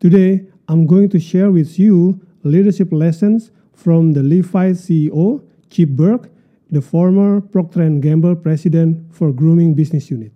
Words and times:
Today, 0.00 0.46
I'm 0.68 0.86
going 0.86 1.08
to 1.08 1.18
share 1.18 1.50
with 1.50 1.76
you 1.76 2.24
leadership 2.44 2.92
lessons 2.92 3.50
from 3.74 4.12
the 4.12 4.22
Levi 4.22 4.70
CEO, 4.70 5.42
Chip 5.70 5.88
Bergh, 5.88 6.30
the 6.70 6.80
former 6.80 7.40
Procter 7.40 7.90
& 7.90 7.98
Gamble 7.98 8.36
president 8.36 9.12
for 9.12 9.32
grooming 9.32 9.74
business 9.74 10.08
unit. 10.08 10.30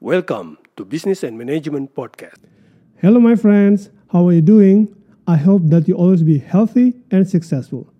Welcome 0.00 0.56
to 0.78 0.86
Business 0.86 1.22
and 1.22 1.36
Management 1.36 1.94
Podcast. 1.94 2.40
Hello, 3.02 3.20
my 3.20 3.36
friends. 3.36 3.90
How 4.10 4.28
are 4.28 4.32
you 4.32 4.40
doing? 4.40 4.96
I 5.26 5.36
hope 5.36 5.60
that 5.66 5.86
you 5.86 5.94
always 5.94 6.22
be 6.22 6.38
healthy 6.38 6.94
and 7.10 7.28
successful. 7.28 7.92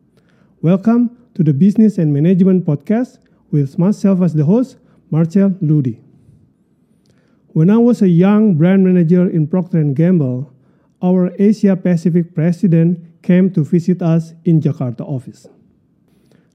Welcome 0.63 1.15
to 1.39 1.45
the 1.45 1.55
Business 1.55 1.99
and 1.99 2.13
Management 2.13 2.67
Podcast 2.67 3.19
with 3.53 3.79
myself 3.79 4.21
as 4.23 4.35
the 4.35 4.45
host, 4.45 4.77
Marchell 5.09 5.51
Ludy. 5.63 6.01
When 7.51 7.71
I 7.71 7.77
was 7.77 8.03
a 8.03 8.09
young 8.09 8.57
brand 8.57 8.85
manager 8.85 9.31
in 9.31 9.47
Procter 9.47 9.81
& 9.85 9.95
Gamble, 9.95 10.53
our 11.01 11.31
Asia 11.39 11.77
Pacific 11.77 12.35
president 12.35 13.23
came 13.23 13.53
to 13.53 13.63
visit 13.63 14.03
us 14.03 14.35
in 14.45 14.61
Jakarta 14.61 15.03
office. 15.03 15.47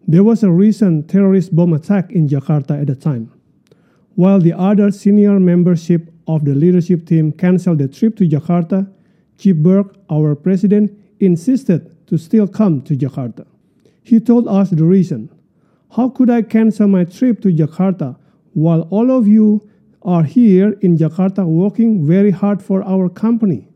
There 0.06 0.22
was 0.22 0.44
a 0.44 0.52
recent 0.52 1.10
terrorist 1.10 1.56
bomb 1.56 1.72
attack 1.72 2.12
in 2.12 2.28
Jakarta 2.28 2.82
at 2.82 2.88
the 2.88 2.96
time. 2.96 3.32
While 4.16 4.42
the 4.42 4.52
other 4.52 4.92
senior 4.92 5.40
membership 5.40 6.12
of 6.28 6.44
the 6.44 6.56
leadership 6.56 7.08
team 7.08 7.32
canceled 7.32 7.78
the 7.78 7.88
trip 7.88 8.18
to 8.18 8.28
Jakarta, 8.28 8.92
Chip 9.38 9.56
Bergh, 9.56 9.96
our 10.12 10.36
president, 10.36 10.92
insisted 11.22 12.06
to 12.08 12.18
still 12.18 12.50
come 12.50 12.82
to 12.82 12.98
Jakarta. 12.98 13.46
He 14.04 14.20
told 14.20 14.48
us 14.48 14.70
the 14.70 14.84
reason. 14.84 15.30
How 15.96 16.10
could 16.10 16.30
I 16.30 16.42
cancel 16.42 16.88
my 16.88 17.06
trip 17.06 17.42
to 17.42 17.54
Jakarta 17.54 18.18
while 18.54 18.82
all 18.90 19.12
of 19.12 19.28
you 19.28 19.70
are 20.02 20.24
here 20.24 20.74
in 20.82 20.98
Jakarta 20.98 21.46
working 21.46 22.06
very 22.06 22.32
hard 22.32 22.62
for 22.62 22.84
our 22.84 23.10
company? 23.10 23.68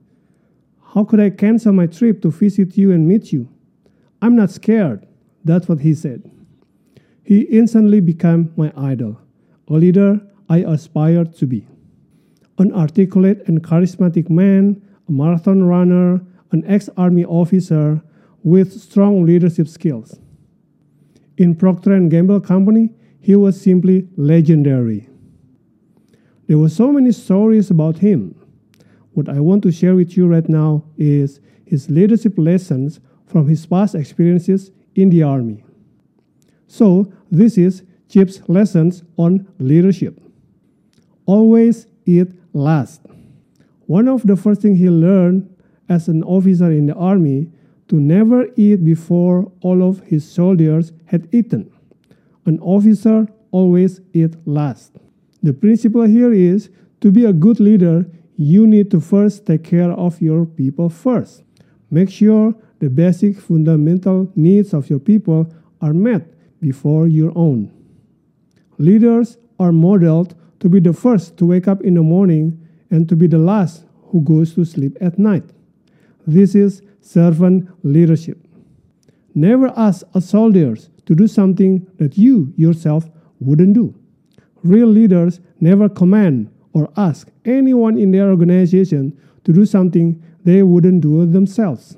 How 0.94 1.04
could 1.04 1.20
I 1.20 1.30
cancel 1.30 1.74
my 1.74 1.88
trip 1.88 2.22
to 2.24 2.32
visit 2.32 2.78
you 2.78 2.92
and 2.92 3.08
meet 3.08 3.32
you? 3.32 3.48
I'm 4.22 4.36
not 4.36 4.52
scared. 4.52 5.08
That's 5.46 5.68
what 5.70 5.80
he 5.80 5.94
said. 5.94 6.30
He 7.24 7.42
instantly 7.42 8.00
became 8.00 8.54
my 8.58 8.72
idol 8.76 9.20
a 9.70 9.74
leader 9.74 10.22
I 10.50 10.60
aspired 10.60 11.36
to 11.38 11.46
be. 11.46 11.68
An 12.58 12.72
articulate 12.74 13.44
and 13.48 13.62
charismatic 13.62 14.30
man, 14.30 14.82
a 15.08 15.12
marathon 15.12 15.64
runner, 15.64 16.22
an 16.52 16.64
ex 16.66 16.90
army 16.98 17.26
officer 17.26 18.02
with 18.44 18.80
strong 18.80 19.26
leadership 19.26 19.68
skills. 19.68 20.20
In 21.38 21.56
Procter 21.56 22.00
& 22.00 22.10
Gamble 22.10 22.42
Company, 22.42 22.90
he 23.20 23.36
was 23.36 23.62
simply 23.62 24.08
legendary. 24.18 25.08
There 26.48 26.58
were 26.58 26.70
so 26.70 26.92
many 26.92 27.12
stories 27.12 27.70
about 27.70 28.00
him. 28.00 28.34
What 29.14 29.30
I 29.30 29.40
want 29.40 29.64
to 29.64 29.72
share 29.72 29.96
with 29.96 30.18
you 30.18 30.28
right 30.28 30.48
now 30.48 30.84
is 30.98 31.40
his 31.66 31.90
leadership 31.90 32.34
lessons 32.38 33.00
from 33.26 33.48
his 33.48 33.66
past 33.66 33.94
experiences 33.94 34.72
in 34.96 35.10
the 35.10 35.24
army. 35.24 35.64
So, 36.68 37.12
this 37.30 37.58
is 37.58 37.84
Chip's 38.10 38.42
lessons 38.48 39.04
on 39.18 39.48
leadership. 39.60 40.20
Always 41.26 41.88
eat 42.06 42.30
last. 42.54 43.02
One 43.86 44.08
of 44.08 44.26
the 44.26 44.36
first 44.36 44.62
things 44.62 44.80
he 44.80 44.90
learned 44.90 45.54
as 45.90 46.08
an 46.08 46.24
officer 46.24 46.72
in 46.72 46.88
the 46.88 46.96
army 46.96 47.52
to 47.88 47.96
never 47.96 48.48
eat 48.56 48.84
before 48.84 49.52
all 49.62 49.88
of 49.88 50.02
his 50.02 50.30
soldiers 50.30 50.92
had 51.06 51.28
eaten. 51.32 51.72
An 52.46 52.60
officer 52.60 53.28
always 53.52 54.02
eat 54.14 54.36
last. 54.46 54.94
The 55.44 55.54
principle 55.54 56.04
here 56.04 56.34
is 56.34 56.70
to 57.02 57.12
be 57.12 57.26
a 57.26 57.34
good 57.34 57.60
leader, 57.60 58.06
you 58.36 58.68
need 58.68 58.92
to 58.92 59.00
first 59.00 59.46
take 59.46 59.64
care 59.64 59.92
of 59.92 60.22
your 60.22 60.46
people 60.46 60.90
first. 60.90 61.44
Make 61.90 62.10
sure 62.10 62.56
the 62.80 62.90
basic 62.90 63.40
fundamental 63.40 64.32
needs 64.36 64.74
of 64.74 64.90
your 64.90 65.00
people 65.00 65.52
are 65.82 65.94
met 65.94 66.34
before 66.60 67.08
your 67.08 67.32
own. 67.36 67.72
Leaders 68.78 69.38
are 69.60 69.72
modeled 69.72 70.36
to 70.60 70.70
be 70.70 70.80
the 70.80 70.94
first 70.94 71.38
to 71.38 71.46
wake 71.46 71.68
up 71.68 71.82
in 71.82 71.94
the 71.94 72.04
morning 72.04 72.68
and 72.90 73.08
to 73.10 73.16
be 73.16 73.28
the 73.28 73.38
last 73.38 73.86
who 74.10 74.22
goes 74.22 74.54
to 74.56 74.66
sleep 74.66 74.98
at 75.02 75.18
night. 75.18 75.44
This 76.28 76.56
is 76.56 76.82
servant 77.00 77.70
leadership. 77.84 78.38
Never 79.34 79.72
ask 79.78 80.06
a 80.14 80.20
soldiers 80.20 80.90
to 81.06 81.16
do 81.16 81.26
something 81.26 81.88
that 82.00 82.18
you 82.18 82.54
yourself 82.58 83.10
wouldn't 83.40 83.74
do. 83.74 83.96
Real 84.62 84.88
leaders 84.88 85.40
never 85.62 85.88
command 85.88 86.52
or 86.74 86.90
ask 86.98 87.30
anyone 87.46 87.98
in 87.98 88.12
their 88.12 88.30
organization 88.30 89.18
to 89.46 89.54
do 89.54 89.66
something 89.66 90.22
they 90.44 90.64
wouldn't 90.64 91.02
do 91.02 91.26
themselves. 91.26 91.96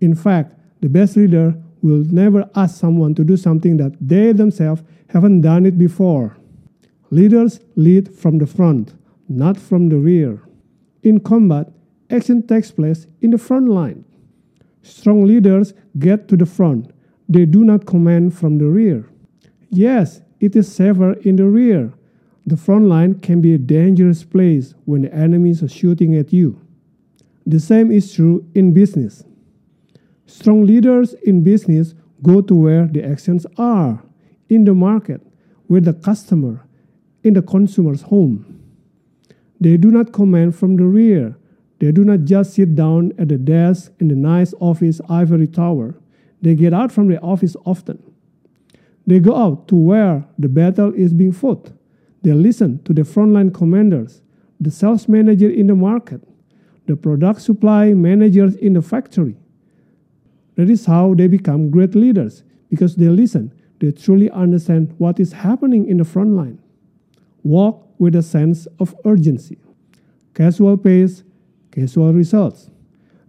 In 0.00 0.14
fact, 0.14 0.54
the 0.80 0.88
best 0.88 1.16
leader 1.16 1.56
will 1.82 2.04
never 2.10 2.48
ask 2.54 2.78
someone 2.78 3.14
to 3.16 3.24
do 3.24 3.36
something 3.36 3.76
that 3.78 3.92
they 4.00 4.30
themselves 4.30 4.82
haven't 5.08 5.40
done 5.40 5.66
it 5.66 5.76
before. 5.76 6.36
Leaders 7.10 7.58
lead 7.74 8.14
from 8.14 8.38
the 8.38 8.46
front, 8.46 8.94
not 9.28 9.56
from 9.56 9.88
the 9.88 9.96
rear. 9.96 10.42
In 11.02 11.18
combat, 11.18 11.72
action 12.10 12.46
takes 12.46 12.70
place 12.70 13.06
in 13.20 13.30
the 13.30 13.38
front 13.38 13.68
line. 13.68 14.04
Strong 14.82 15.24
leaders 15.24 15.74
get 15.98 16.28
to 16.28 16.36
the 16.36 16.46
front. 16.46 16.92
They 17.28 17.44
do 17.44 17.64
not 17.64 17.86
command 17.86 18.36
from 18.36 18.58
the 18.58 18.66
rear. 18.66 19.08
Yes, 19.70 20.22
it 20.40 20.56
is 20.56 20.72
safer 20.72 21.12
in 21.12 21.36
the 21.36 21.46
rear. 21.46 21.92
The 22.46 22.56
front 22.56 22.86
line 22.86 23.20
can 23.20 23.42
be 23.42 23.52
a 23.52 23.58
dangerous 23.58 24.24
place 24.24 24.74
when 24.86 25.02
the 25.02 25.12
enemies 25.12 25.62
are 25.62 25.68
shooting 25.68 26.16
at 26.16 26.32
you. 26.32 26.58
The 27.46 27.60
same 27.60 27.90
is 27.90 28.14
true 28.14 28.46
in 28.54 28.72
business. 28.72 29.24
Strong 30.26 30.66
leaders 30.66 31.14
in 31.24 31.42
business 31.42 31.94
go 32.22 32.40
to 32.40 32.54
where 32.54 32.86
the 32.86 33.04
actions 33.04 33.46
are 33.58 34.02
in 34.48 34.64
the 34.64 34.74
market, 34.74 35.20
with 35.68 35.84
the 35.84 35.92
customer, 35.92 36.66
in 37.22 37.34
the 37.34 37.42
consumer's 37.42 38.02
home. 38.02 38.60
They 39.60 39.76
do 39.76 39.90
not 39.90 40.12
command 40.12 40.56
from 40.56 40.76
the 40.76 40.84
rear. 40.84 41.36
They 41.78 41.92
do 41.92 42.04
not 42.04 42.24
just 42.24 42.54
sit 42.54 42.74
down 42.74 43.12
at 43.18 43.28
the 43.28 43.38
desk 43.38 43.92
in 44.00 44.08
the 44.08 44.16
nice 44.16 44.52
office 44.60 45.00
ivory 45.08 45.46
tower. 45.46 45.94
They 46.42 46.54
get 46.54 46.74
out 46.74 46.90
from 46.90 47.08
the 47.08 47.20
office 47.20 47.56
often. 47.64 48.02
They 49.06 49.20
go 49.20 49.34
out 49.34 49.68
to 49.68 49.76
where 49.76 50.26
the 50.38 50.48
battle 50.48 50.92
is 50.92 51.12
being 51.12 51.32
fought. 51.32 51.72
They 52.22 52.32
listen 52.32 52.82
to 52.84 52.92
the 52.92 53.02
frontline 53.02 53.54
commanders, 53.54 54.22
the 54.60 54.70
sales 54.70 55.08
manager 55.08 55.48
in 55.48 55.68
the 55.68 55.74
market, 55.74 56.20
the 56.86 56.96
product 56.96 57.40
supply 57.40 57.94
managers 57.94 58.56
in 58.56 58.72
the 58.72 58.82
factory. 58.82 59.36
That 60.56 60.68
is 60.68 60.86
how 60.86 61.14
they 61.14 61.28
become 61.28 61.70
great 61.70 61.94
leaders 61.94 62.42
because 62.68 62.96
they 62.96 63.08
listen, 63.08 63.52
they 63.80 63.92
truly 63.92 64.30
understand 64.30 64.94
what 64.98 65.20
is 65.20 65.32
happening 65.32 65.88
in 65.88 65.98
the 65.98 66.04
front 66.04 66.30
line. 66.30 66.58
Walk 67.44 67.86
with 67.98 68.16
a 68.16 68.22
sense 68.22 68.66
of 68.80 68.94
urgency. 69.04 69.58
Casual 70.34 70.76
pace, 70.76 71.22
casual 71.78 72.12
results. 72.12 72.70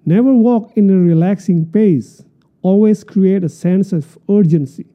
Never 0.05 0.33
walk 0.33 0.71
in 0.75 0.89
a 0.89 0.97
relaxing 0.97 1.65
pace. 1.65 2.23
Always 2.61 3.03
create 3.03 3.43
a 3.43 3.49
sense 3.49 3.93
of 3.93 4.17
urgency. 4.29 4.87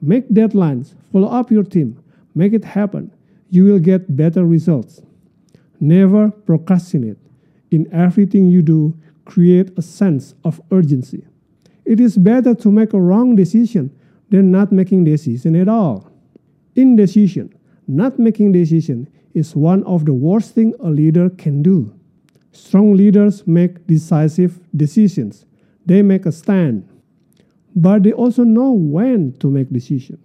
Make 0.00 0.28
deadlines, 0.28 0.94
follow 1.12 1.28
up 1.28 1.50
your 1.50 1.64
team, 1.64 2.02
make 2.34 2.52
it 2.52 2.64
happen. 2.64 3.12
You 3.50 3.64
will 3.64 3.78
get 3.78 4.16
better 4.16 4.44
results. 4.44 5.02
Never 5.80 6.30
procrastinate. 6.30 7.18
In 7.70 7.92
everything 7.92 8.48
you 8.48 8.62
do, 8.62 8.96
create 9.24 9.76
a 9.76 9.82
sense 9.82 10.34
of 10.44 10.60
urgency. 10.70 11.26
It 11.84 12.00
is 12.00 12.16
better 12.16 12.54
to 12.54 12.70
make 12.70 12.92
a 12.92 13.00
wrong 13.00 13.36
decision 13.36 13.90
than 14.30 14.50
not 14.50 14.72
making 14.72 15.04
decision 15.04 15.56
at 15.56 15.68
all. 15.68 16.10
Indecision, 16.74 17.54
not 17.86 18.18
making 18.18 18.52
decision, 18.52 19.08
is 19.34 19.54
one 19.54 19.82
of 19.84 20.04
the 20.04 20.14
worst 20.14 20.54
thing 20.54 20.74
a 20.80 20.88
leader 20.88 21.30
can 21.30 21.62
do. 21.62 21.95
Strong 22.56 22.94
leaders 22.94 23.46
make 23.46 23.86
decisive 23.86 24.58
decisions. 24.74 25.44
They 25.84 26.02
make 26.02 26.24
a 26.24 26.32
stand. 26.32 26.88
But 27.74 28.02
they 28.02 28.12
also 28.12 28.44
know 28.44 28.72
when 28.72 29.32
to 29.40 29.50
make 29.50 29.70
decision. 29.70 30.18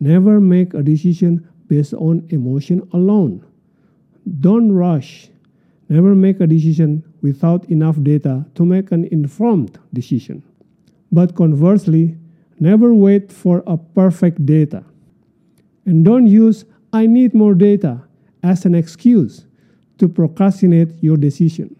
Never 0.00 0.40
make 0.40 0.72
a 0.72 0.82
decision 0.82 1.46
based 1.68 1.92
on 1.94 2.26
emotion 2.30 2.88
alone. 2.92 3.44
Don't 4.40 4.72
rush. 4.72 5.28
Never 5.88 6.14
make 6.14 6.40
a 6.40 6.46
decision 6.46 7.04
without 7.20 7.68
enough 7.68 8.02
data 8.02 8.46
to 8.54 8.64
make 8.64 8.90
an 8.90 9.04
informed 9.12 9.78
decision. 9.92 10.42
But 11.12 11.36
conversely, 11.36 12.16
never 12.58 12.94
wait 12.94 13.30
for 13.30 13.62
a 13.66 13.76
perfect 13.76 14.46
data. 14.46 14.84
And 15.84 16.04
don't 16.04 16.26
use 16.26 16.64
I 16.94 17.06
need 17.06 17.34
more 17.34 17.54
data 17.54 18.02
as 18.42 18.64
an 18.64 18.74
excuse 18.74 19.44
to 20.02 20.08
procrastinate 20.08 21.00
your 21.00 21.16
decision. 21.16 21.76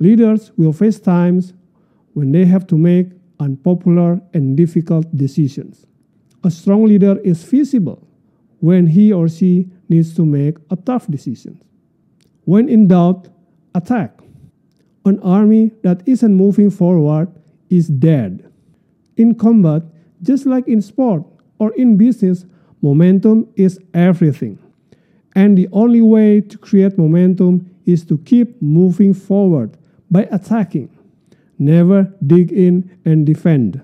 Leaders 0.00 0.50
will 0.56 0.72
face 0.72 0.98
times 0.98 1.52
when 2.14 2.32
they 2.32 2.44
have 2.44 2.66
to 2.66 2.76
make 2.76 3.06
unpopular 3.38 4.20
and 4.32 4.56
difficult 4.56 5.06
decisions. 5.16 5.86
A 6.42 6.50
strong 6.50 6.86
leader 6.86 7.20
is 7.20 7.44
visible 7.44 8.04
when 8.58 8.88
he 8.88 9.12
or 9.12 9.28
she 9.28 9.70
needs 9.88 10.12
to 10.16 10.26
make 10.26 10.56
a 10.70 10.76
tough 10.76 11.06
decision. 11.06 11.62
When 12.46 12.68
in 12.68 12.88
doubt, 12.88 13.28
attack. 13.76 14.18
An 15.04 15.20
army 15.20 15.70
that 15.82 16.02
isn't 16.06 16.34
moving 16.34 16.68
forward 16.68 17.32
is 17.70 17.86
dead. 17.86 18.50
In 19.16 19.36
combat, 19.36 19.84
just 20.20 20.46
like 20.46 20.66
in 20.66 20.82
sport 20.82 21.22
or 21.60 21.72
in 21.74 21.96
business, 21.96 22.44
momentum 22.82 23.46
is 23.54 23.78
everything. 23.94 24.58
And 25.34 25.58
the 25.58 25.68
only 25.72 26.00
way 26.00 26.40
to 26.40 26.58
create 26.58 26.96
momentum 26.96 27.74
is 27.86 28.04
to 28.06 28.18
keep 28.18 28.60
moving 28.62 29.14
forward 29.14 29.76
by 30.10 30.28
attacking. 30.30 30.88
Never 31.58 32.12
dig 32.26 32.52
in 32.52 32.98
and 33.04 33.26
defend. 33.26 33.82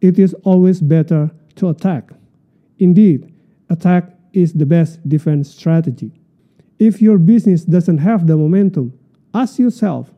It 0.00 0.18
is 0.18 0.34
always 0.44 0.80
better 0.80 1.30
to 1.56 1.68
attack. 1.68 2.10
Indeed, 2.78 3.32
attack 3.68 4.14
is 4.32 4.52
the 4.52 4.66
best 4.66 5.06
defense 5.08 5.50
strategy. 5.50 6.12
If 6.78 7.02
your 7.02 7.18
business 7.18 7.64
doesn't 7.64 7.98
have 7.98 8.26
the 8.26 8.36
momentum, 8.36 8.98
ask 9.34 9.58
yourself 9.58 10.10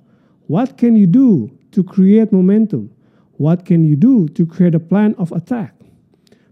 what 0.47 0.77
can 0.77 0.97
you 0.97 1.07
do 1.07 1.57
to 1.73 1.83
create 1.83 2.33
momentum? 2.33 2.91
What 3.33 3.65
can 3.65 3.85
you 3.85 3.97
do 3.97 4.29
to 4.29 4.47
create 4.47 4.75
a 4.75 4.81
plan 4.81 5.15
of 5.17 5.33
attack? 5.33 5.75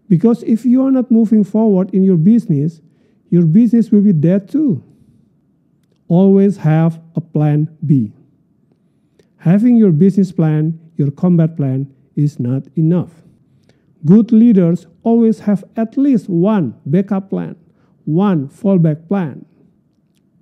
Because 0.09 0.43
if 0.43 0.65
you 0.65 0.85
are 0.85 0.91
not 0.91 1.11
moving 1.11 1.45
forward 1.45 1.95
in 1.95 2.03
your 2.03 2.17
business, 2.17 2.81
your 3.31 3.45
business 3.47 3.91
will 3.91 4.03
be 4.03 4.13
dead 4.13 4.49
too. 4.49 4.83
Always 6.09 6.59
have 6.59 7.01
a 7.15 7.21
plan 7.21 7.75
B. 7.87 8.13
Having 9.39 9.77
your 9.77 9.93
business 9.93 10.33
plan, 10.33 10.79
your 10.97 11.11
combat 11.11 11.57
plan, 11.57 11.93
is 12.17 12.39
not 12.39 12.65
enough. 12.77 13.23
Good 14.05 14.33
leaders 14.33 14.87
always 15.03 15.41
have 15.41 15.65
at 15.77 15.97
least 15.97 16.29
one 16.29 16.75
backup 16.85 17.31
plan, 17.31 17.57
one 18.05 18.49
fallback 18.49 19.09
plan. 19.09 19.47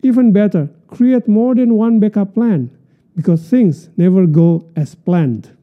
Even 0.03 0.33
better, 0.33 0.71
create 0.87 1.29
more 1.29 1.55
than 1.55 1.75
one 1.75 2.01
backup 2.01 2.35
plan 2.35 2.71
because 3.15 3.49
things 3.49 3.91
never 3.97 4.27
go 4.27 4.69
as 4.77 4.95
planned. 4.95 5.57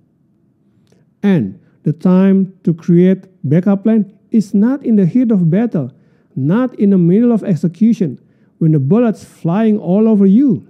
And 1.24 1.60
the 1.84 1.94
time 1.94 2.54
to 2.64 2.74
create 2.74 3.26
backup 3.48 3.84
plan 3.84 4.18
is 4.30 4.54
not 4.54 4.86
in 4.86 4.98
the 4.98 5.06
heat 5.06 5.32
of 5.32 5.50
battle, 5.50 5.92
not 6.36 6.78
in 6.80 6.90
the 6.92 6.98
middle 6.98 7.32
of 7.32 7.44
execution 7.44 8.20
when 8.58 8.72
the 8.72 8.80
bullets 8.80 9.24
flying 9.24 9.78
all 9.78 10.08
over 10.08 10.26
you. 10.26 10.68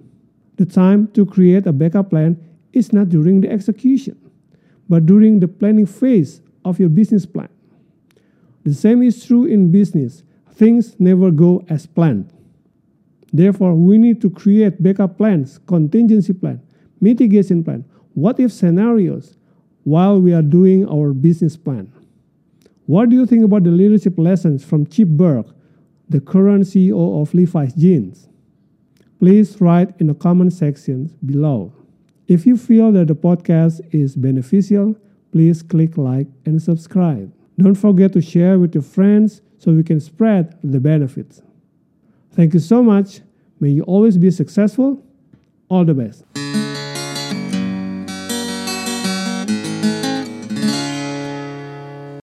The 0.57 0.65
time 0.65 1.07
to 1.09 1.25
create 1.25 1.67
a 1.67 1.73
backup 1.73 2.09
plan 2.09 2.37
is 2.73 2.93
not 2.93 3.09
during 3.09 3.41
the 3.41 3.51
execution, 3.51 4.17
but 4.87 5.05
during 5.05 5.39
the 5.39 5.47
planning 5.47 5.85
phase 5.85 6.41
of 6.63 6.79
your 6.79 6.89
business 6.89 7.25
plan. 7.25 7.49
The 8.63 8.73
same 8.73 9.03
is 9.03 9.25
true 9.25 9.45
in 9.45 9.71
business. 9.71 10.23
Things 10.51 10.95
never 10.99 11.31
go 11.31 11.65
as 11.69 11.85
planned. 11.85 12.31
Therefore, 13.31 13.75
we 13.75 13.97
need 13.97 14.21
to 14.21 14.29
create 14.29 14.81
backup 14.81 15.17
plans, 15.17 15.59
contingency 15.67 16.33
plan, 16.33 16.61
mitigation 17.01 17.63
plan, 17.63 17.83
what 18.13 18.39
if 18.39 18.51
scenarios 18.51 19.35
while 19.83 20.19
we 20.19 20.33
are 20.33 20.41
doing 20.41 20.87
our 20.89 21.13
business 21.13 21.55
plan. 21.55 21.91
What 22.87 23.09
do 23.09 23.15
you 23.15 23.25
think 23.25 23.43
about 23.43 23.63
the 23.63 23.71
leadership 23.71 24.13
lessons 24.19 24.63
from 24.63 24.85
Chip 24.85 25.07
Bergh, 25.07 25.51
the 26.07 26.21
current 26.21 26.65
CEO 26.65 27.19
of 27.19 27.33
Levi's 27.33 27.73
Jeans? 27.73 28.29
Please 29.19 29.59
write 29.59 29.99
in 29.99 30.05
the 30.07 30.13
comment 30.13 30.53
section 30.53 31.11
below. 31.25 31.73
If 32.27 32.45
you 32.45 32.57
feel 32.57 32.91
that 32.91 33.07
the 33.07 33.15
podcast 33.15 33.81
is 33.91 34.15
beneficial, 34.15 34.95
please 35.31 35.63
click 35.63 35.97
like 35.97 36.27
and 36.45 36.61
subscribe. 36.61 37.33
Don't 37.57 37.75
forget 37.75 38.13
to 38.13 38.21
share 38.21 38.59
with 38.59 38.75
your 38.75 38.83
friends 38.83 39.41
so 39.57 39.71
we 39.71 39.83
can 39.83 39.99
spread 39.99 40.55
the 40.63 40.79
benefits. 40.79 41.41
Thank 42.33 42.53
you 42.53 42.59
so 42.59 42.83
much. 42.83 43.21
May 43.59 43.69
you 43.69 43.83
always 43.83 44.17
be 44.17 44.29
successful. 44.29 45.01
All 45.69 45.85
the 45.85 45.95
best. 45.95 46.23